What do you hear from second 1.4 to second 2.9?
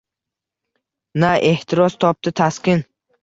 ehtiros topdi taskin